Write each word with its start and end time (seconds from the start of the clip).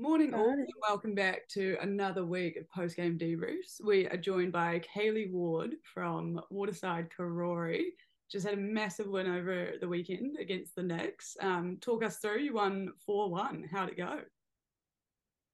Morning 0.00 0.32
all, 0.32 0.50
and 0.50 0.68
welcome 0.88 1.12
back 1.12 1.48
to 1.48 1.76
another 1.80 2.24
week 2.24 2.56
of 2.56 2.70
post 2.70 2.94
game 2.94 3.18
debriefs. 3.18 3.84
We 3.84 4.06
are 4.06 4.16
joined 4.16 4.52
by 4.52 4.80
Kaley 4.94 5.28
Ward 5.32 5.72
from 5.92 6.40
Waterside 6.50 7.08
Karori. 7.10 7.82
Just 8.30 8.46
had 8.46 8.54
a 8.54 8.60
massive 8.60 9.08
win 9.08 9.26
over 9.26 9.72
the 9.80 9.88
weekend 9.88 10.36
against 10.40 10.76
the 10.76 10.84
Nix. 10.84 11.36
Um, 11.40 11.78
talk 11.80 12.04
us 12.04 12.18
through. 12.18 12.38
You 12.38 12.54
won 12.54 12.90
four 13.04 13.28
one. 13.28 13.64
How'd 13.72 13.88
it 13.88 13.96
go? 13.96 14.20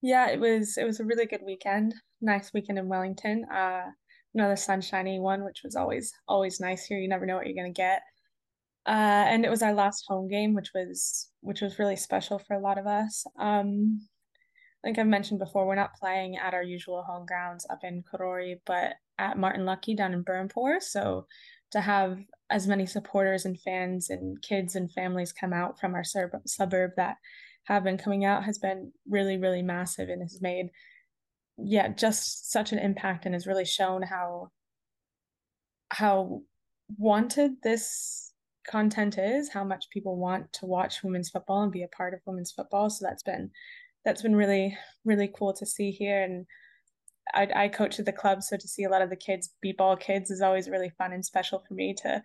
Yeah, 0.03 0.29
it 0.29 0.39
was 0.39 0.77
it 0.77 0.85
was 0.85 1.01
a 1.01 1.05
really 1.05 1.25
good 1.25 1.43
weekend. 1.43 1.95
Nice 2.21 2.53
weekend 2.53 2.79
in 2.79 2.87
Wellington. 2.87 3.47
Uh, 3.47 3.87
another 4.35 4.57
sunshiny 4.57 5.21
one, 5.21 5.43
which 5.43 5.63
was 5.65 5.75
always 5.75 6.13
always 6.29 6.61
nice 6.61 6.85
here. 6.85 6.99
You 6.99 7.09
never 7.09 7.25
know 7.25 7.37
what 7.37 7.47
you're 7.47 7.57
gonna 7.57 7.73
get. 7.73 8.03
Uh, 8.87 9.25
and 9.27 9.47
it 9.47 9.51
was 9.51 9.63
our 9.63 9.73
last 9.73 10.05
home 10.07 10.29
game, 10.29 10.53
which 10.53 10.73
was 10.75 11.31
which 11.41 11.63
was 11.63 11.79
really 11.79 11.97
special 11.97 12.39
for 12.39 12.55
a 12.55 12.61
lot 12.61 12.77
of 12.77 12.87
us. 12.87 13.25
Um, 13.39 14.07
like 14.85 14.99
I've 14.99 15.07
mentioned 15.07 15.41
before, 15.41 15.67
we're 15.67 15.75
not 15.75 15.95
playing 15.95 16.37
at 16.37 16.53
our 16.53 16.63
usual 16.63 17.03
home 17.03 17.25
grounds 17.27 17.67
up 17.71 17.81
in 17.83 18.03
Karori, 18.03 18.61
but 18.67 18.95
at 19.19 19.39
Martin 19.39 19.65
Luckie 19.65 19.95
down 19.95 20.13
in 20.13 20.23
Berhampore. 20.23 20.83
So 20.83 21.27
to 21.71 21.81
have 21.81 22.19
as 22.51 22.67
many 22.67 22.85
supporters 22.85 23.47
and 23.47 23.59
fans 23.61 24.11
and 24.11 24.41
kids 24.43 24.77
and 24.77 24.93
families 24.93 25.33
come 25.33 25.53
out 25.53 25.81
from 25.81 25.95
our 25.95 26.05
sur- 26.05 26.41
suburb 26.47 26.91
that 26.97 27.17
have 27.65 27.83
been 27.83 27.97
coming 27.97 28.27
out 28.27 28.45
has 28.45 28.59
been 28.59 28.93
really, 29.09 29.39
really 29.39 29.63
massive 29.63 30.11
and 30.11 30.21
has 30.21 30.43
made, 30.43 30.69
yeah, 31.57 31.89
just 31.89 32.53
such 32.53 32.73
an 32.73 32.79
impact 32.79 33.25
and 33.25 33.35
has 33.35 33.47
really 33.47 33.65
shown 33.65 34.03
how 34.03 34.51
how 35.91 36.43
wanted 36.99 37.53
this 37.63 38.33
content 38.67 39.17
is, 39.17 39.49
how 39.51 39.65
much 39.65 39.89
people 39.91 40.17
want 40.17 40.53
to 40.53 40.67
watch 40.67 41.03
women's 41.03 41.31
football 41.31 41.63
and 41.63 41.73
be 41.73 41.83
a 41.83 41.89
part 41.89 42.13
of 42.13 42.21
women's 42.27 42.53
football. 42.53 42.91
So 42.91 43.07
that's 43.07 43.23
been 43.23 43.51
that's 44.05 44.23
been 44.23 44.37
really 44.37 44.77
really 45.05 45.31
cool 45.37 45.53
to 45.55 45.67
see 45.67 45.91
here. 45.91 46.23
And 46.23 46.47
I, 47.33 47.49
I 47.55 47.69
coach 47.69 47.99
at 47.99 48.07
the 48.07 48.13
club 48.13 48.43
so 48.43 48.57
to 48.57 48.69
see 48.69 48.85
a 48.85 48.91
lot 48.91 49.03
of 49.03 49.11
the 49.11 49.17
kids 49.17 49.51
be 49.63 49.73
ball 49.73 49.97
kids 49.97 50.31
is 50.31 50.43
always 50.43 50.69
really 50.69 50.91
fun 50.99 51.13
and 51.13 51.25
special 51.25 51.65
for 51.67 51.73
me 51.73 51.95
to 52.03 52.23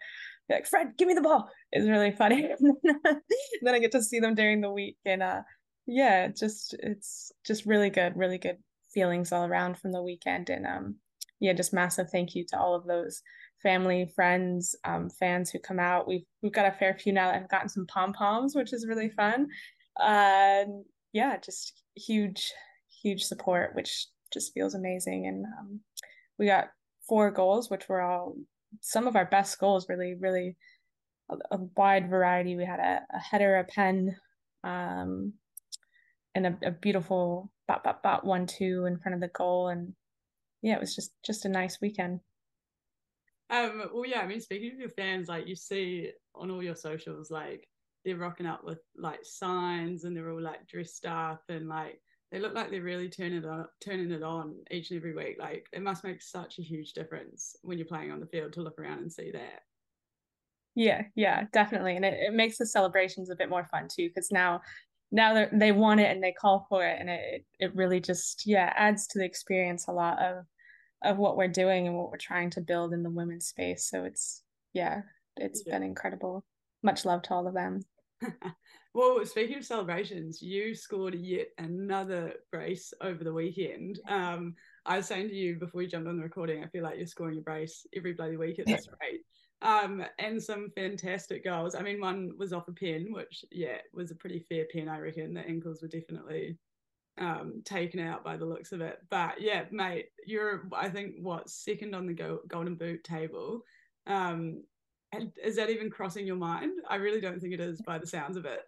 be 0.48 0.56
like 0.56 0.68
fred 0.68 0.98
give 0.98 1.08
me 1.08 1.14
the 1.14 1.22
ball 1.22 1.50
it's 1.72 1.88
really 1.88 2.12
funny. 2.12 2.50
Then 3.62 3.76
i 3.76 3.80
get 3.80 3.92
to 3.92 4.02
see 4.02 4.20
them 4.20 4.36
during 4.36 4.62
the 4.62 4.72
week. 4.72 4.98
And 5.06 5.22
uh 5.22 5.42
yeah 5.86 6.28
just 6.28 6.76
it's 6.80 7.32
just 7.46 7.66
really 7.66 7.90
good 7.90 8.16
really 8.16 8.38
good 8.38 8.58
feelings 8.94 9.32
all 9.32 9.46
around 9.46 9.78
from 9.78 9.92
the 9.92 10.04
weekend. 10.04 10.50
And 10.50 10.66
um 10.66 10.96
yeah 11.40 11.54
just 11.54 11.74
massive 11.74 12.10
thank 12.10 12.36
you 12.36 12.46
to 12.50 12.60
all 12.60 12.76
of 12.76 12.86
those 12.86 13.22
family 13.62 14.10
friends 14.16 14.76
um 14.84 15.10
fans 15.10 15.50
who 15.50 15.60
come 15.60 15.80
out. 15.80 16.08
We've 16.08 16.26
we've 16.42 16.52
got 16.52 16.66
a 16.66 16.78
fair 16.78 16.96
few 16.96 17.14
now 17.14 17.32
that 17.32 17.42
have 17.42 17.50
gotten 17.50 17.70
some 17.70 17.86
pom 17.88 18.14
poms 18.14 18.56
which 18.56 18.74
is 18.74 18.88
really 18.88 19.10
fun. 19.10 19.48
Uh 20.00 20.64
yeah, 21.14 21.38
just 21.38 21.82
huge, 21.96 22.52
huge 23.02 23.24
support, 23.24 23.76
which 23.76 24.08
just 24.34 24.54
feels 24.54 24.76
amazing. 24.76 25.28
And 25.28 25.46
um, 25.46 25.80
we 26.38 26.46
got 26.46 26.70
four 27.08 27.32
goals, 27.32 27.70
which 27.70 27.90
were 27.90 28.02
all 28.02 28.36
some 28.82 29.08
of 29.08 29.16
our 29.16 29.26
best 29.26 29.60
goals, 29.60 29.88
really, 29.90 30.16
really 30.20 30.56
a, 31.30 31.36
a 31.56 31.58
wide 31.76 32.10
variety. 32.10 32.56
We 32.56 32.66
had 32.66 32.80
a, 32.80 33.02
a 33.14 33.20
header, 33.20 33.58
a 33.58 33.64
pen, 33.64 34.16
um, 34.64 35.34
and 36.36 36.46
a, 36.46 36.58
a 36.64 36.72
beautiful 36.72 37.52
bot, 37.68 37.84
bot, 37.84 38.04
bot 38.04 38.26
one, 38.26 38.46
two 38.46 38.86
in 38.86 39.00
front 39.00 39.16
of 39.16 39.22
the 39.22 39.30
goal. 39.30 39.70
And 39.70 39.94
yeah, 40.62 40.76
it 40.76 40.80
was 40.80 40.96
just, 40.96 41.12
just 41.26 41.46
a 41.46 41.50
nice 41.50 41.80
weekend. 41.82 42.20
Um, 43.50 43.90
well, 43.92 44.06
yeah, 44.06 44.20
I 44.20 44.28
mean, 44.28 44.42
speaking 44.42 44.74
of 44.74 44.80
your 44.80 44.90
fans, 44.90 45.28
like 45.28 45.48
you 45.48 45.56
see 45.56 46.12
on 46.36 46.52
all 46.52 46.62
your 46.62 46.76
socials, 46.76 47.32
like 47.32 47.68
they're 48.06 48.18
rocking 48.18 48.46
up 48.46 48.64
with 48.64 48.80
like 48.98 49.20
signs 49.24 50.04
and 50.04 50.16
they're 50.16 50.32
all 50.32 50.42
like 50.42 50.68
dressed 50.68 51.06
up 51.06 51.44
and 51.50 51.68
like 51.68 52.02
they 52.32 52.40
look 52.40 52.54
like 52.54 52.70
they're 52.70 52.82
really 52.82 53.10
turning 53.10 53.40
it 53.40 53.46
on, 53.46 53.66
turning 53.84 54.12
it 54.12 54.22
on 54.22 54.56
each 54.70 54.92
and 54.92 54.98
every 54.98 55.16
week. 55.16 55.38
Like 55.40 55.66
it 55.74 55.82
must 55.82 56.04
make 56.04 56.22
such 56.22 56.60
a 56.60 56.64
huge 56.64 56.94
difference 56.94 57.56
when 57.64 57.78
you're 57.78 57.88
playing 57.88 58.12
on 58.12 58.20
the 58.20 58.28
field 58.28 58.54
to 58.54 58.62
look 58.62 58.80
around 58.80 59.00
and 59.00 59.12
see 59.12 59.32
that. 59.32 59.62
Yeah, 60.76 61.04
yeah, 61.16 61.46
definitely, 61.52 61.96
and 61.96 62.06
it, 62.06 62.14
it 62.22 62.34
makes 62.34 62.58
the 62.58 62.66
celebrations 62.66 63.30
a 63.30 63.36
bit 63.36 63.50
more 63.50 63.66
fun 63.66 63.88
too 63.90 64.08
because 64.08 64.32
now 64.32 64.62
now 65.12 65.34
they 65.34 65.48
they 65.52 65.72
want 65.72 66.00
it 66.00 66.12
and 66.12 66.24
they 66.24 66.32
call 66.32 66.68
for 66.70 66.86
it 66.86 66.98
and 67.00 67.10
it 67.10 67.44
it 67.60 67.76
really 67.76 68.00
just 68.00 68.44
yeah 68.46 68.72
adds 68.76 69.08
to 69.08 69.18
the 69.18 69.26
experience 69.26 69.88
a 69.88 69.92
lot 69.92 70.20
of 70.20 70.46
of 71.04 71.18
what 71.18 71.36
we're 71.36 71.48
doing 71.48 71.88
and 71.88 71.98
what 71.98 72.12
we're 72.12 72.18
trying 72.18 72.52
to 72.52 72.62
build 72.62 72.94
in 72.94 73.04
the 73.04 73.10
women's 73.10 73.48
space. 73.48 73.90
So 73.90 74.04
it's 74.04 74.44
yeah, 74.74 75.02
it's 75.38 75.64
yeah. 75.66 75.74
been 75.74 75.84
incredible 75.84 76.46
much 76.84 77.06
love 77.06 77.22
to 77.24 77.34
all 77.34 77.48
of 77.48 77.54
them. 77.54 77.82
well, 78.94 79.26
speaking 79.26 79.58
of 79.58 79.66
celebrations, 79.66 80.42
you 80.42 80.76
scored 80.76 81.16
yet 81.16 81.48
another 81.58 82.34
brace 82.52 82.94
over 83.02 83.24
the 83.24 83.34
weekend. 83.34 84.00
Um, 84.08 84.56
I 84.86 84.98
was 84.98 85.08
saying 85.08 85.30
to 85.30 85.36
you 85.36 85.56
before 85.58 85.80
we 85.80 85.88
jumped 85.88 86.08
on 86.08 86.18
the 86.18 86.24
recording, 86.24 86.64
I 86.64 86.68
feel 86.68 86.84
like 86.84 86.98
you're 86.98 87.08
scoring 87.08 87.38
a 87.38 87.42
brace 87.42 87.86
every 87.96 88.14
bloody 88.14 88.38
week 88.38 88.60
at 88.60 88.66
this 88.66 88.88
rate. 89.02 89.22
Um, 89.62 90.04
and 90.20 90.42
some 90.42 90.70
fantastic 90.76 91.44
goals. 91.44 91.76
I 91.76 91.82
mean, 91.82 92.00
one 92.00 92.32
was 92.38 92.54
off 92.54 92.70
a 92.70 92.72
pin, 92.72 93.12
which 93.12 93.44
yeah 93.52 93.78
was 93.94 94.10
a 94.12 94.16
pretty 94.16 94.46
fair 94.48 94.66
pin. 94.72 94.88
I 94.88 95.00
reckon 95.00 95.34
the 95.34 95.42
ankles 95.42 95.82
were 95.82 95.90
definitely 95.90 96.58
um, 97.18 97.62
taken 97.66 98.00
out 98.00 98.24
by 98.24 98.38
the 98.38 98.46
looks 98.46 98.72
of 98.72 98.80
it. 98.80 99.00
But 99.10 99.42
yeah, 99.42 99.66
mate, 99.72 100.06
you're 100.26 100.64
I 100.74 100.90
think 100.90 101.16
what 101.22 101.50
second 101.50 101.94
on 101.94 102.08
the 102.08 102.14
go- 102.14 102.42
golden 102.48 102.76
boot 102.76 103.04
table. 103.04 103.64
Um, 104.08 104.64
and 105.12 105.32
is 105.44 105.56
that 105.56 105.70
even 105.70 105.90
crossing 105.90 106.26
your 106.26 106.36
mind? 106.36 106.80
I 106.88 106.96
really 106.96 107.22
don't 107.22 107.40
think 107.40 107.54
it 107.54 107.60
is 107.60 107.82
by 107.82 107.98
the 107.98 108.08
sounds 108.08 108.38
of 108.38 108.46
it. 108.46 108.60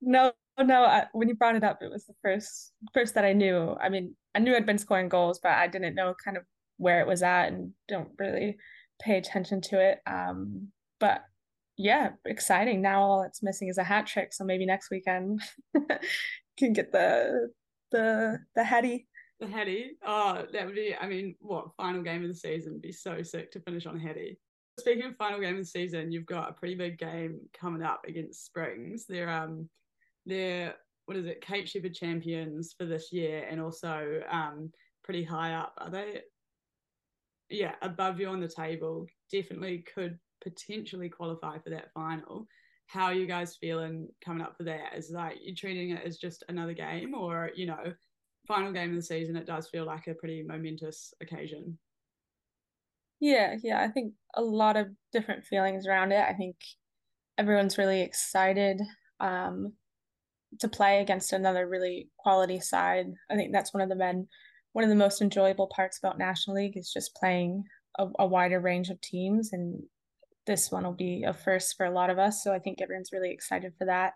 No, 0.00 0.32
no. 0.58 0.84
I, 0.84 1.06
when 1.12 1.28
you 1.28 1.34
brought 1.34 1.56
it 1.56 1.64
up, 1.64 1.78
it 1.82 1.90
was 1.90 2.06
the 2.06 2.14
first 2.22 2.72
first 2.94 3.14
that 3.14 3.24
I 3.24 3.32
knew. 3.32 3.76
I 3.80 3.88
mean, 3.88 4.14
I 4.34 4.38
knew 4.38 4.54
I'd 4.54 4.66
been 4.66 4.78
scoring 4.78 5.08
goals, 5.08 5.40
but 5.42 5.52
I 5.52 5.66
didn't 5.66 5.94
know 5.94 6.14
kind 6.24 6.36
of 6.36 6.44
where 6.76 7.00
it 7.00 7.06
was 7.06 7.22
at, 7.22 7.48
and 7.48 7.72
don't 7.88 8.10
really 8.18 8.56
pay 9.00 9.18
attention 9.18 9.60
to 9.62 9.80
it. 9.80 9.98
Um, 10.06 10.68
but 11.00 11.22
yeah, 11.76 12.10
exciting. 12.24 12.80
Now 12.80 13.02
all 13.02 13.22
it's 13.22 13.42
missing 13.42 13.68
is 13.68 13.78
a 13.78 13.84
hat 13.84 14.06
trick. 14.06 14.32
So 14.32 14.44
maybe 14.44 14.66
next 14.66 14.90
weekend 14.90 15.40
can 16.58 16.72
get 16.72 16.92
the 16.92 17.50
the 17.90 18.38
the 18.54 18.64
heady. 18.64 19.08
The 19.40 19.46
heady. 19.46 19.92
Oh, 20.04 20.44
that 20.52 20.66
would 20.66 20.74
be. 20.74 20.94
I 20.94 21.08
mean, 21.08 21.34
what 21.40 21.74
final 21.76 22.02
game 22.02 22.22
of 22.22 22.28
the 22.28 22.34
season? 22.34 22.74
Would 22.74 22.82
be 22.82 22.92
so 22.92 23.22
sick 23.22 23.50
to 23.52 23.60
finish 23.60 23.86
on 23.86 23.98
heady. 23.98 24.38
Speaking 24.80 25.04
of 25.04 25.16
final 25.16 25.40
game 25.40 25.56
of 25.56 25.60
the 25.60 25.66
season, 25.66 26.10
you've 26.10 26.26
got 26.26 26.50
a 26.50 26.54
pretty 26.54 26.74
big 26.74 26.98
game 26.98 27.40
coming 27.52 27.82
up 27.82 28.04
against 28.06 28.44
Springs. 28.44 29.06
They're 29.06 29.30
um 29.30 29.68
they're 30.26 30.74
what 31.06 31.16
is 31.16 31.26
it, 31.26 31.40
Kate 31.40 31.68
Sheppard 31.68 31.94
champions 31.94 32.74
for 32.76 32.84
this 32.84 33.12
year 33.12 33.46
and 33.50 33.60
also 33.60 34.22
um 34.30 34.70
pretty 35.02 35.24
high 35.24 35.54
up. 35.54 35.74
Are 35.78 35.90
they 35.90 36.22
yeah, 37.48 37.74
above 37.82 38.20
you 38.20 38.28
on 38.28 38.40
the 38.40 38.48
table, 38.48 39.06
definitely 39.30 39.84
could 39.92 40.18
potentially 40.40 41.08
qualify 41.08 41.58
for 41.58 41.70
that 41.70 41.92
final. 41.92 42.46
How 42.86 43.06
are 43.06 43.14
you 43.14 43.26
guys 43.26 43.56
feeling 43.56 44.08
coming 44.24 44.42
up 44.42 44.56
for 44.56 44.62
that? 44.64 44.94
Is 44.96 45.10
like 45.10 45.38
you're 45.42 45.54
treating 45.54 45.90
it 45.90 46.02
as 46.04 46.16
just 46.16 46.44
another 46.48 46.74
game 46.74 47.14
or, 47.14 47.50
you 47.54 47.66
know, 47.66 47.92
final 48.46 48.72
game 48.72 48.90
of 48.90 48.96
the 48.96 49.02
season, 49.02 49.36
it 49.36 49.46
does 49.46 49.68
feel 49.68 49.84
like 49.84 50.06
a 50.06 50.14
pretty 50.14 50.42
momentous 50.42 51.12
occasion. 51.20 51.78
Yeah, 53.20 53.56
yeah, 53.62 53.80
I 53.82 53.88
think 53.88 54.14
a 54.34 54.42
lot 54.42 54.76
of 54.76 54.88
different 55.12 55.44
feelings 55.44 55.86
around 55.86 56.12
it. 56.12 56.24
I 56.26 56.32
think 56.32 56.56
everyone's 57.38 57.78
really 57.78 58.02
excited 58.02 58.80
um, 59.20 59.74
to 60.60 60.68
play 60.68 61.00
against 61.00 61.32
another 61.32 61.68
really 61.68 62.10
quality 62.18 62.60
side. 62.60 63.06
I 63.30 63.36
think 63.36 63.52
that's 63.52 63.74
one 63.74 63.82
of 63.82 63.88
the 63.90 63.96
men, 63.96 64.28
one 64.72 64.84
of 64.84 64.90
the 64.90 64.96
most 64.96 65.22
enjoyable 65.22 65.68
parts 65.74 65.98
about 65.98 66.18
National 66.18 66.56
League 66.56 66.76
is 66.76 66.92
just 66.92 67.14
playing 67.16 67.64
a, 67.98 68.06
a 68.20 68.26
wider 68.26 68.60
range 68.60 68.90
of 68.90 69.00
teams, 69.00 69.52
and 69.52 69.82
this 70.46 70.70
one 70.70 70.84
will 70.84 70.92
be 70.92 71.24
a 71.24 71.34
first 71.34 71.76
for 71.76 71.86
a 71.86 71.92
lot 71.92 72.10
of 72.10 72.18
us. 72.18 72.42
So 72.42 72.52
I 72.54 72.58
think 72.58 72.80
everyone's 72.80 73.12
really 73.12 73.32
excited 73.32 73.74
for 73.78 73.86
that. 73.86 74.14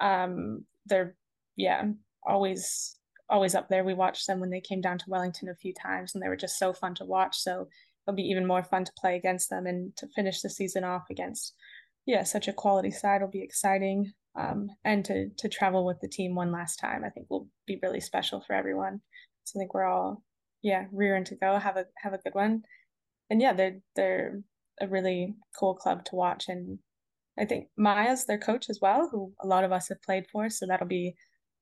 Um, 0.00 0.64
they're 0.86 1.16
yeah, 1.56 1.84
always 2.26 2.96
always 3.30 3.54
up 3.54 3.68
there. 3.68 3.84
We 3.84 3.94
watched 3.94 4.26
them 4.26 4.40
when 4.40 4.50
they 4.50 4.60
came 4.60 4.80
down 4.80 4.98
to 4.98 5.04
Wellington 5.10 5.48
a 5.48 5.54
few 5.54 5.72
times, 5.74 6.14
and 6.14 6.22
they 6.22 6.28
were 6.28 6.36
just 6.36 6.58
so 6.58 6.72
fun 6.72 6.94
to 6.96 7.04
watch. 7.04 7.38
So 7.38 7.68
it'll 8.06 8.16
be 8.16 8.22
even 8.22 8.46
more 8.46 8.62
fun 8.62 8.84
to 8.84 8.92
play 9.00 9.16
against 9.16 9.50
them 9.50 9.66
and 9.66 9.96
to 9.96 10.06
finish 10.14 10.40
the 10.40 10.50
season 10.50 10.84
off 10.84 11.04
against 11.10 11.54
yeah 12.06 12.22
such 12.22 12.48
a 12.48 12.52
quality 12.52 12.90
side. 12.90 13.20
Will 13.20 13.28
be 13.28 13.42
exciting 13.42 14.12
um, 14.36 14.68
and 14.84 15.04
to 15.04 15.28
to 15.38 15.48
travel 15.48 15.84
with 15.84 16.00
the 16.00 16.08
team 16.08 16.34
one 16.34 16.52
last 16.52 16.76
time 16.76 17.02
i 17.04 17.10
think 17.10 17.26
will 17.28 17.48
be 17.66 17.78
really 17.82 18.00
special 18.00 18.40
for 18.40 18.54
everyone. 18.54 19.00
So 19.44 19.58
i 19.58 19.60
think 19.60 19.74
we're 19.74 19.84
all 19.84 20.22
yeah 20.62 20.86
rearing 20.92 21.24
to 21.24 21.36
go. 21.36 21.58
Have 21.58 21.76
a 21.76 21.86
have 21.98 22.12
a 22.12 22.18
good 22.18 22.34
one. 22.34 22.62
And 23.30 23.40
yeah 23.40 23.52
they're 23.52 23.80
they're 23.96 24.40
a 24.80 24.86
really 24.88 25.34
cool 25.58 25.74
club 25.74 26.04
to 26.06 26.16
watch. 26.16 26.46
And 26.48 26.78
i 27.38 27.44
think 27.44 27.68
maya's 27.76 28.26
their 28.26 28.38
coach 28.38 28.68
as 28.68 28.78
well 28.82 29.08
who 29.10 29.32
a 29.42 29.46
lot 29.46 29.64
of 29.64 29.72
us 29.72 29.88
have 29.88 30.02
played 30.02 30.26
for. 30.32 30.50
So 30.50 30.66
that'll 30.66 30.88
be 30.88 31.14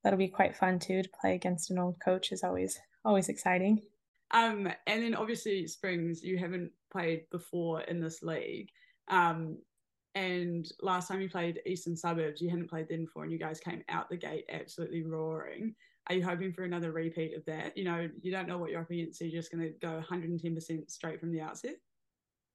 that'll 0.03 0.19
be 0.19 0.29
quite 0.29 0.57
fun 0.57 0.79
too 0.79 1.03
to 1.03 1.09
play 1.21 1.35
against 1.35 1.71
an 1.71 1.79
old 1.79 1.97
coach 2.05 2.33
is 2.33 2.43
always 2.43 2.79
always 3.05 3.29
exciting 3.29 3.83
um, 4.33 4.69
and 4.87 5.03
then 5.03 5.15
obviously 5.15 5.67
Springs, 5.67 6.23
you 6.23 6.39
haven't 6.39 6.71
played 6.93 7.23
before 7.31 7.83
in 7.83 8.01
this 8.01 8.23
league. 8.23 8.69
Um, 9.09 9.59
and 10.15 10.71
last 10.83 11.09
time 11.09 11.21
you 11.21 11.29
played 11.29 11.61
Eastern 11.67 11.97
Suburbs, 11.97 12.41
you 12.41 12.51
hadn't 12.51 12.71
played 12.71 12.89
them 12.89 13.05
before, 13.05 13.23
and 13.25 13.33
you 13.33 13.39
guys 13.39 13.61
came 13.61 13.83
out 13.89 14.09
the 14.09 14.17
gate 14.17 14.45
absolutely 14.51 15.03
roaring. 15.03 15.75
are 16.09 16.15
you 16.15 16.25
hoping 16.25 16.53
for 16.53 16.65
another 16.65 16.91
repeat 16.91 17.37
of 17.37 17.45
that? 17.47 17.77
You 17.77 17.85
know, 17.85 18.09
you 18.21 18.33
don't 18.33 18.49
know 18.49 18.59
what 18.59 18.71
you're 18.71 18.81
up 18.81 18.91
against, 18.91 19.19
so 19.19 19.25
you're 19.25 19.41
just 19.41 19.53
going 19.53 19.63
to 19.63 19.71
go 19.81 20.03
110% 20.11 20.91
straight 20.91 21.21
from 21.21 21.33
the 21.33 21.41
outset. 21.41 21.77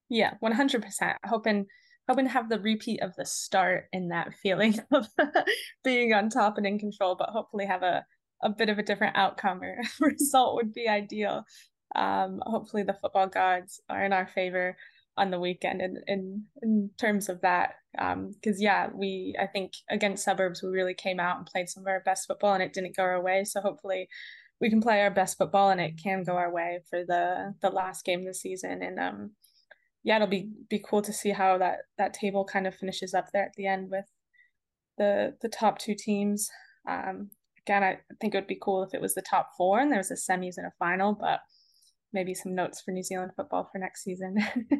Yeah, 0.09 0.33
100%. 0.43 1.15
Hoping 1.25 1.65
hoping 2.07 2.25
to 2.25 2.31
have 2.31 2.49
the 2.49 2.59
repeat 2.59 3.01
of 3.01 3.15
the 3.15 3.25
start 3.25 3.85
in 3.91 4.09
that 4.09 4.31
feeling 4.35 4.77
of 4.91 5.07
being 5.83 6.13
on 6.13 6.29
top 6.29 6.57
and 6.57 6.65
in 6.65 6.77
control, 6.77 7.15
but 7.15 7.29
hopefully 7.29 7.65
have 7.65 7.83
a 7.83 8.05
a 8.43 8.49
bit 8.49 8.69
of 8.69 8.77
a 8.77 8.83
different 8.83 9.17
outcome 9.17 9.61
or 9.63 9.81
result 9.99 10.55
would 10.55 10.73
be 10.73 10.87
ideal. 10.87 11.45
Um, 11.95 12.41
hopefully 12.45 12.83
the 12.83 12.97
football 13.01 13.27
gods 13.27 13.81
are 13.89 14.03
in 14.03 14.13
our 14.13 14.27
favor 14.27 14.75
on 15.17 15.31
the 15.31 15.39
weekend 15.39 15.81
in 15.81 15.97
in, 16.07 16.43
in 16.61 16.89
terms 16.99 17.29
of 17.29 17.41
that. 17.41 17.75
Because 17.93 18.57
um, 18.57 18.59
yeah, 18.59 18.89
we 18.93 19.35
I 19.39 19.47
think 19.47 19.73
against 19.89 20.25
suburbs 20.25 20.61
we 20.61 20.69
really 20.69 20.93
came 20.93 21.19
out 21.19 21.37
and 21.37 21.45
played 21.45 21.69
some 21.69 21.83
of 21.83 21.87
our 21.87 22.01
best 22.01 22.27
football 22.27 22.53
and 22.53 22.63
it 22.63 22.73
didn't 22.73 22.95
go 22.95 23.03
our 23.03 23.21
way. 23.21 23.43
So 23.45 23.61
hopefully 23.61 24.07
we 24.59 24.69
can 24.69 24.81
play 24.81 25.01
our 25.01 25.11
best 25.11 25.37
football 25.37 25.69
and 25.69 25.81
it 25.81 25.99
can 26.01 26.23
go 26.23 26.33
our 26.33 26.51
way 26.51 26.79
for 26.89 27.03
the 27.05 27.53
the 27.61 27.69
last 27.69 28.03
game 28.05 28.25
the 28.25 28.33
season. 28.33 28.81
And 28.81 28.99
um, 28.99 29.31
yeah, 30.03 30.17
it'll 30.17 30.27
be 30.27 30.49
be 30.69 30.83
cool 30.85 31.01
to 31.01 31.13
see 31.13 31.31
how 31.31 31.57
that 31.57 31.79
that 31.97 32.13
table 32.13 32.45
kind 32.45 32.67
of 32.67 32.75
finishes 32.75 33.13
up 33.13 33.27
there 33.31 33.43
at 33.43 33.53
the 33.55 33.67
end 33.67 33.89
with 33.89 34.05
the 34.97 35.35
the 35.41 35.49
top 35.49 35.79
two 35.79 35.95
teams. 35.95 36.49
Um, 36.87 37.31
again, 37.65 37.83
I 37.83 37.97
think 38.21 38.33
it 38.33 38.37
would 38.37 38.47
be 38.47 38.59
cool 38.61 38.83
if 38.83 38.93
it 38.93 39.01
was 39.01 39.15
the 39.15 39.23
top 39.23 39.51
four 39.57 39.79
and 39.79 39.91
there 39.91 39.99
was 39.99 40.11
a 40.11 40.15
semis 40.15 40.57
and 40.57 40.67
a 40.67 40.73
final, 40.77 41.13
but 41.13 41.39
maybe 42.13 42.33
some 42.33 42.55
notes 42.55 42.81
for 42.81 42.91
New 42.91 43.03
Zealand 43.03 43.31
football 43.35 43.67
for 43.71 43.79
next 43.79 44.03
season. 44.03 44.37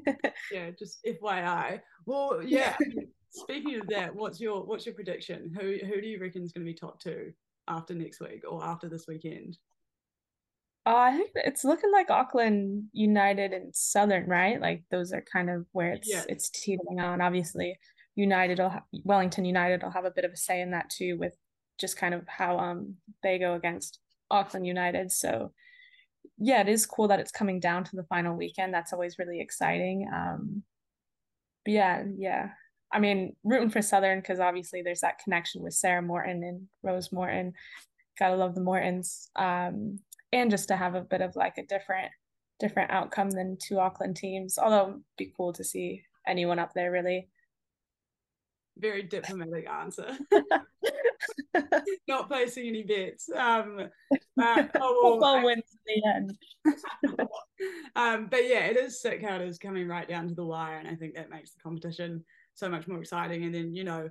yeah, 0.51 0.69
just 0.77 0.99
FYI. 1.05 1.81
Well, 2.05 2.41
yeah. 2.45 2.75
speaking 3.29 3.79
of 3.79 3.87
that, 3.87 4.15
what's 4.15 4.39
your 4.39 4.65
what's 4.65 4.85
your 4.85 4.95
prediction? 4.95 5.51
Who 5.59 5.77
who 5.85 6.01
do 6.01 6.07
you 6.07 6.19
reckon 6.19 6.43
is 6.43 6.51
going 6.51 6.65
to 6.65 6.71
be 6.71 6.77
top 6.77 6.99
two 6.99 7.31
after 7.67 7.93
next 7.93 8.21
week 8.21 8.43
or 8.49 8.63
after 8.63 8.87
this 8.87 9.05
weekend? 9.07 9.57
Uh, 10.87 10.95
I 10.95 11.17
think 11.17 11.31
it's 11.35 11.63
looking 11.63 11.91
like 11.91 12.11
Auckland 12.11 12.83
United 12.93 13.53
and 13.53 13.75
Southern, 13.75 14.27
right? 14.27 14.61
Like 14.61 14.83
those 14.91 15.11
are 15.11 15.23
kind 15.31 15.49
of 15.49 15.65
where 15.71 15.93
it's 15.93 16.09
yeah. 16.09 16.23
it's 16.29 16.49
teetering 16.51 16.99
on. 16.99 17.21
Obviously, 17.21 17.77
United 18.15 18.59
will 18.59 18.69
ha- 18.69 18.83
Wellington 19.03 19.45
United 19.45 19.81
will 19.81 19.91
have 19.91 20.05
a 20.05 20.11
bit 20.11 20.25
of 20.25 20.31
a 20.31 20.37
say 20.37 20.61
in 20.61 20.71
that 20.71 20.91
too, 20.91 21.17
with 21.17 21.35
just 21.79 21.97
kind 21.97 22.13
of 22.13 22.27
how 22.27 22.57
um 22.57 22.95
they 23.23 23.39
go 23.39 23.53
against 23.53 23.99
Auckland 24.31 24.65
United. 24.65 25.11
So 25.11 25.51
yeah, 26.37 26.61
it 26.61 26.69
is 26.69 26.85
cool 26.85 27.07
that 27.07 27.19
it's 27.19 27.31
coming 27.31 27.59
down 27.59 27.83
to 27.85 27.95
the 27.95 28.03
final 28.03 28.35
weekend. 28.35 28.73
That's 28.73 28.93
always 28.93 29.17
really 29.19 29.39
exciting. 29.39 30.09
Um, 30.13 30.63
but 31.63 31.71
yeah, 31.71 32.03
yeah. 32.17 32.49
I 32.91 32.99
mean, 32.99 33.35
rooting 33.43 33.69
for 33.69 33.81
Southern 33.81 34.19
because 34.19 34.39
obviously 34.39 34.81
there's 34.81 35.01
that 35.01 35.19
connection 35.19 35.63
with 35.63 35.73
Sarah 35.73 36.01
Morton 36.01 36.43
and 36.43 36.67
Rose 36.83 37.11
Morton. 37.11 37.53
Gotta 38.19 38.35
love 38.35 38.55
the 38.55 38.61
Mortons. 38.61 39.29
Um, 39.35 39.99
and 40.31 40.51
just 40.51 40.67
to 40.67 40.75
have 40.75 40.95
a 40.95 41.01
bit 41.01 41.21
of 41.21 41.35
like 41.35 41.57
a 41.57 41.65
different, 41.65 42.11
different 42.59 42.91
outcome 42.91 43.29
than 43.29 43.57
two 43.61 43.79
Auckland 43.79 44.15
teams. 44.15 44.57
Although 44.57 45.01
be 45.17 45.31
cool 45.35 45.53
to 45.53 45.63
see 45.63 46.03
anyone 46.27 46.59
up 46.59 46.73
there 46.73 46.91
really 46.91 47.29
very 48.77 49.03
diplomatic 49.03 49.67
answer. 49.69 50.17
Not 52.07 52.27
placing 52.27 52.67
any 52.67 52.83
bets. 52.83 53.29
Um, 53.29 53.89
but, 54.35 54.71
oh, 54.79 55.17
well, 55.19 55.43
wins 55.43 55.63
in 55.87 56.01
the 56.01 56.09
end. 56.09 56.37
um, 57.95 58.27
but 58.29 58.47
yeah, 58.47 58.65
it 58.65 58.77
is 58.77 59.01
sick 59.01 59.23
how 59.23 59.35
it 59.35 59.41
is 59.41 59.57
coming 59.57 59.87
right 59.87 60.07
down 60.07 60.27
to 60.27 60.35
the 60.35 60.45
wire, 60.45 60.77
and 60.77 60.87
I 60.87 60.95
think 60.95 61.15
that 61.15 61.29
makes 61.29 61.53
the 61.53 61.61
competition 61.61 62.23
so 62.53 62.69
much 62.69 62.87
more 62.87 62.99
exciting. 62.99 63.43
And 63.43 63.53
then 63.53 63.73
you 63.73 63.83
know, 63.83 64.09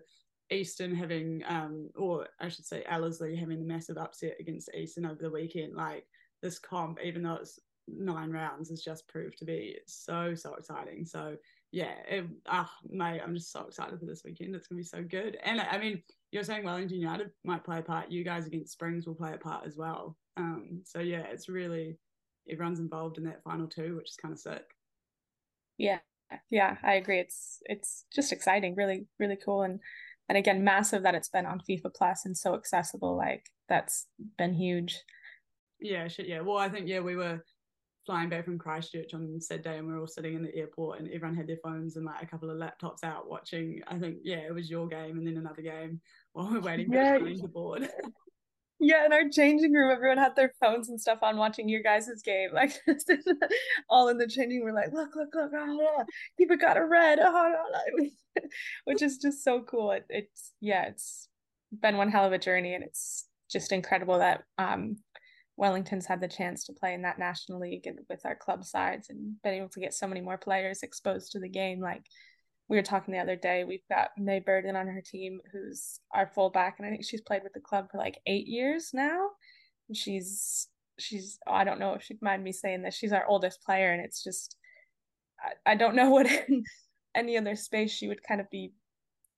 Eastern 0.50 0.94
having, 0.94 1.43
um, 1.46 1.90
or 1.96 2.26
I 2.40 2.49
should 2.49 2.67
say, 2.67 2.84
Ellerslie 2.88 3.37
having 3.37 3.60
the 3.60 3.67
massive 3.67 3.99
upset 3.99 4.37
against 4.40 4.75
Eastern 4.75 5.06
over 5.06 5.20
the 5.20 5.31
weekend. 5.31 5.75
Like 5.75 6.06
this 6.43 6.58
comp, 6.58 6.99
even 7.02 7.22
though 7.22 7.34
it's 7.34 7.58
nine 7.88 8.31
rounds, 8.31 8.70
has 8.70 8.82
just 8.82 9.08
proved 9.08 9.38
to 9.38 9.44
be 9.44 9.78
so 9.87 10.34
so 10.34 10.55
exciting. 10.55 11.05
So 11.05 11.37
yeah, 11.75 11.94
it, 12.09 12.25
oh, 12.53 12.71
mate, 12.88 13.21
I'm 13.21 13.35
just 13.35 13.50
so 13.50 13.67
excited 13.67 13.99
for 13.99 14.06
this 14.06 14.23
weekend. 14.25 14.55
It's 14.55 14.69
gonna 14.69 14.79
be 14.79 14.85
so 14.85 15.03
good. 15.03 15.38
And 15.43 15.61
I 15.61 15.76
mean, 15.76 16.05
you're 16.31 16.44
saying 16.44 16.65
Wellington 16.65 17.00
United 17.00 17.31
might 17.43 17.65
play 17.65 17.81
a 17.81 17.82
part. 17.82 18.12
You 18.12 18.23
guys 18.23 18.47
against 18.47 18.73
Springs 18.73 19.09
will 19.09 19.17
play 19.17 19.32
a 19.35 19.38
part 19.38 19.67
as 19.67 19.76
well. 19.76 20.17
Um, 20.37 20.82
so 20.85 21.00
yeah, 21.00 21.25
it's 21.32 21.49
really 21.49 21.99
everyone's 22.49 22.79
involved 22.79 23.19
in 23.19 23.25
that 23.25 23.43
final 23.43 23.67
two, 23.67 23.97
which 23.97 24.11
is 24.11 24.17
kind 24.17 24.32
of 24.32 24.38
sick. 24.38 24.62
Yeah, 25.76 25.99
yeah, 26.49 26.76
I 26.85 26.94
agree. 26.94 27.19
It's 27.19 27.59
it's 27.65 28.05
just 28.15 28.32
exciting, 28.32 28.77
really, 28.77 29.09
really 29.19 29.38
cool, 29.44 29.62
and 29.62 29.81
and 30.29 30.38
again, 30.38 30.62
massive 30.62 31.03
that 31.03 31.17
it's 31.17 31.29
been 31.29 31.44
on 31.44 31.61
FIFA 31.69 31.93
Plus 31.93 32.25
and 32.25 32.38
so 32.38 32.55
accessible. 32.55 33.17
Like 33.17 33.47
that's 33.69 34.06
been 34.38 34.55
huge. 34.55 35.00
Yeah, 35.81 36.06
shit. 36.06 36.29
Yeah. 36.29 36.43
Well, 36.43 36.56
I 36.56 36.69
think 36.69 36.87
yeah, 36.87 37.00
we 37.00 37.17
were 37.17 37.43
flying 38.06 38.29
back 38.29 38.45
from 38.45 38.59
Christchurch 38.59 39.15
on 39.15 39.41
said 39.41 39.62
day 39.62 39.79
and 39.79 39.87
we 39.87 39.95
are 39.95 39.99
all 39.99 40.06
sitting 40.06 40.35
in 40.35 40.43
the 40.43 40.55
airport 40.55 41.01
and 41.01 41.09
everyone 41.09 41.37
had 41.37 41.47
their 41.47 41.59
phones 41.62 41.97
and 41.97 42.05
like 42.05 42.23
a 42.23 42.27
couple 42.27 42.51
of 42.51 42.59
laptops 42.59 43.03
out 43.03 43.29
watching 43.29 43.81
I 43.89 43.99
think 43.99 44.19
yeah 44.23 44.39
it 44.39 44.55
was 44.55 44.71
your 44.71 44.87
game 44.87 45.19
and 45.19 45.27
then 45.27 45.37
another 45.37 45.62
game 45.62 46.01
while 46.33 46.51
we're 46.51 46.61
waiting 46.61 46.89
for 46.89 46.95
yeah. 46.95 47.19
the 47.19 47.49
board 47.49 47.89
yeah 48.81 49.06
in 49.06 49.12
our 49.12 49.29
changing 49.31 49.73
room 49.73 49.91
everyone 49.91 50.19
had 50.19 50.37
their 50.37 50.53
phones 50.61 50.89
and 50.89 51.01
stuff 51.01 51.21
on 51.23 51.37
watching 51.37 51.69
your 51.69 51.83
guys' 51.83 52.11
game 52.23 52.51
like 52.55 52.73
all 53.89 54.09
in 54.09 54.19
the 54.19 54.27
changing 54.27 54.62
room 54.65 54.75
like 54.75 54.93
look 54.93 55.17
look 55.17 55.35
look 55.35 55.53
oh, 55.56 56.05
yeah. 56.39 56.56
got 56.56 56.77
a 56.77 56.85
red 56.85 57.19
oh, 57.21 57.55
which 58.85 59.01
is 59.01 59.19
just 59.19 59.43
so 59.43 59.61
cool 59.62 59.93
it, 59.93 60.05
it's 60.09 60.53
yeah 60.61 60.85
it's 60.85 61.29
been 61.81 61.97
one 61.97 62.11
hell 62.11 62.25
of 62.25 62.33
a 62.33 62.39
journey 62.39 62.75
and 62.75 62.85
it's 62.85 63.27
just 63.51 63.73
incredible 63.73 64.19
that 64.19 64.43
um 64.59 64.97
Wellington's 65.56 66.06
had 66.06 66.21
the 66.21 66.29
chance 66.29 66.65
to 66.65 66.73
play 66.73 66.95
in 66.95 67.03
that 67.03 67.19
national 67.19 67.61
league 67.61 67.87
and 67.87 68.01
with 68.09 68.27
our 68.27 68.35
club 68.35 68.65
sides 68.65 69.09
and 69.09 69.41
been 69.43 69.55
able 69.55 69.69
to 69.69 69.81
get 69.81 69.95
so 69.95 70.06
many 70.06 70.21
more 70.21 70.39
players 70.39 70.83
exposed 70.83 71.33
to 71.33 71.41
the 71.41 71.49
game. 71.49 71.81
Like 71.81 72.03
we 72.69 72.77
were 72.77 72.83
talking 72.83 73.15
the 73.15 73.21
other 73.21 73.37
day, 73.37 73.65
we've 73.65 73.87
got 73.89 74.11
May 74.19 74.41
Burden 74.41 74.75
on 74.75 74.89
her 74.89 75.03
team, 75.03 75.41
who's 75.53 76.01
our 76.12 76.31
fullback, 76.35 76.77
and 76.79 76.87
I 76.87 76.91
think 76.91 77.05
she's 77.05 77.21
played 77.21 77.43
with 77.45 77.53
the 77.53 77.61
club 77.61 77.89
for 77.91 77.99
like 77.99 78.19
eight 78.27 78.47
years 78.47 78.91
now. 78.93 79.29
And 79.89 79.97
she's 79.97 80.69
she's 80.99 81.39
oh, 81.47 81.53
I 81.53 81.65
don't 81.65 81.79
know 81.79 81.95
if 81.95 82.03
she'd 82.03 82.23
mind 82.23 82.43
me 82.43 82.53
saying 82.53 82.83
this. 82.83 82.95
She's 82.95 83.12
our 83.12 83.27
oldest 83.27 83.62
player, 83.62 83.93
and 83.93 84.05
it's 84.05 84.25
just 84.25 84.56
I, 85.41 85.73
I 85.73 85.75
don't 85.77 85.95
know 85.95 86.11
what 86.11 86.27
in 86.27 86.65
any 87.15 87.37
other 87.37 87.55
space 87.55 87.93
she 87.93 88.09
would 88.09 88.23
kind 88.23 88.41
of 88.41 88.51
be. 88.51 88.73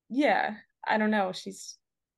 Yeah, 0.09 0.55
I 0.87 0.97
don't 0.97 1.11
know. 1.11 1.31
She's 1.33 1.77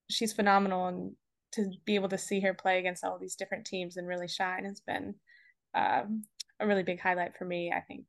she's 0.09 0.33
phenomenal 0.33 0.87
and 0.87 1.15
to 1.53 1.71
be 1.85 1.95
able 1.95 2.09
to 2.09 2.17
see 2.17 2.39
her 2.41 2.53
play 2.53 2.79
against 2.79 3.03
all 3.03 3.17
these 3.17 3.35
different 3.35 3.65
teams 3.65 3.97
and 3.97 4.07
really 4.07 4.27
shine 4.27 4.65
has 4.65 4.81
been 4.81 5.15
um, 5.73 6.23
a 6.59 6.67
really 6.67 6.83
big 6.83 6.99
highlight 6.99 7.35
for 7.37 7.45
me. 7.45 7.71
I 7.75 7.81
think 7.81 8.05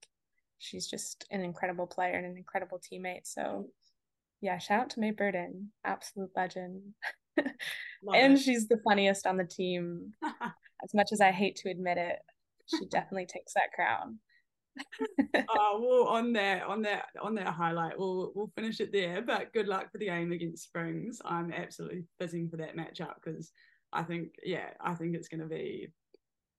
she's 0.58 0.86
just 0.86 1.26
an 1.30 1.42
incredible 1.42 1.86
player 1.86 2.14
and 2.14 2.26
an 2.26 2.36
incredible 2.36 2.80
teammate. 2.80 3.24
So, 3.24 3.68
yeah, 4.40 4.58
shout 4.58 4.80
out 4.80 4.90
to 4.90 5.00
May 5.00 5.10
Burden, 5.10 5.72
absolute 5.84 6.30
legend. 6.36 6.82
and 7.36 8.34
it. 8.34 8.38
she's 8.38 8.68
the 8.68 8.80
funniest 8.84 9.26
on 9.26 9.36
the 9.36 9.44
team. 9.44 10.12
as 10.84 10.94
much 10.94 11.10
as 11.12 11.20
I 11.20 11.30
hate 11.30 11.56
to 11.56 11.70
admit 11.70 11.98
it, 11.98 12.18
she 12.66 12.86
definitely 12.86 13.26
takes 13.26 13.54
that 13.54 13.72
crown. 13.74 14.18
Oh 15.48 15.80
well 16.06 16.08
on 16.08 16.32
that 16.32 16.62
on 16.64 16.82
that 16.82 17.06
on 17.20 17.34
that 17.34 17.48
highlight 17.48 17.98
we'll 17.98 18.32
we'll 18.34 18.50
finish 18.56 18.80
it 18.80 18.92
there 18.92 19.22
but 19.22 19.52
good 19.52 19.68
luck 19.68 19.90
for 19.90 19.98
the 19.98 20.06
game 20.06 20.32
against 20.32 20.64
springs. 20.64 21.20
I'm 21.24 21.52
absolutely 21.52 22.04
fizzing 22.18 22.48
for 22.48 22.56
that 22.58 22.76
matchup 22.76 23.14
because 23.22 23.52
i 23.92 24.02
think 24.02 24.34
yeah 24.44 24.70
i 24.80 24.94
think 24.94 25.14
it's 25.14 25.28
going 25.28 25.40
to 25.40 25.46
be 25.46 25.88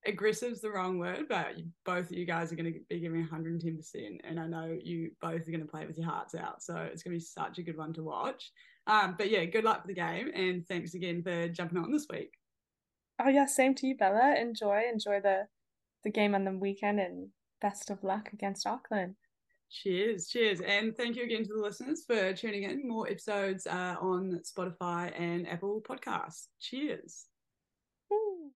aggressive 0.06 0.52
is 0.52 0.62
the 0.62 0.70
wrong 0.70 0.98
word 0.98 1.26
but 1.30 1.56
both 1.86 2.10
of 2.10 2.18
you 2.18 2.26
guys 2.26 2.52
are 2.52 2.56
going 2.56 2.74
to 2.74 2.80
be 2.90 3.00
giving 3.00 3.26
110% 3.26 4.20
and 4.24 4.40
i 4.40 4.48
know 4.48 4.78
you 4.84 5.12
both 5.22 5.48
are 5.48 5.52
going 5.52 5.62
to 5.62 5.72
play 5.72 5.86
with 5.86 5.98
your 5.98 6.08
hearts 6.08 6.34
out 6.34 6.62
so 6.62 6.76
it's 6.76 7.04
going 7.04 7.14
to 7.14 7.20
be 7.20 7.24
such 7.24 7.60
a 7.60 7.64
good 7.64 7.78
one 7.78 7.94
to 7.94 8.04
watch. 8.04 8.52
Um, 8.88 9.16
but 9.18 9.30
yeah 9.30 9.46
good 9.46 9.64
luck 9.64 9.84
for 9.84 9.88
the 9.88 9.94
game 9.94 10.32
and 10.34 10.66
thanks 10.68 10.96
again 10.96 11.22
for 11.22 11.48
jumping 11.50 11.78
on 11.78 11.92
this 11.92 12.08
week. 12.10 12.34
Oh 13.24 13.30
yeah 13.30 13.46
same 13.46 13.76
to 13.76 13.88
you 13.88 13.96
bella. 13.96 14.36
Enjoy 14.40 14.82
enjoy 14.92 15.20
the 15.22 15.48
the 16.04 16.10
game 16.10 16.34
on 16.34 16.46
the 16.46 16.52
weekend 16.52 17.00
and 17.00 17.30
best 17.62 17.90
of 17.90 18.04
luck 18.04 18.30
against 18.34 18.68
Auckland. 18.68 19.16
Cheers, 19.72 20.28
cheers. 20.28 20.60
And 20.60 20.96
thank 20.98 21.16
you 21.16 21.24
again 21.24 21.44
to 21.44 21.54
the 21.54 21.62
listeners 21.62 22.04
for 22.06 22.34
tuning 22.34 22.64
in. 22.64 22.88
More 22.88 23.08
episodes 23.08 23.66
uh, 23.66 23.96
on 24.02 24.42
Spotify 24.44 25.18
and 25.18 25.48
Apple 25.48 25.82
Podcasts. 25.82 26.48
Cheers. 26.60 27.31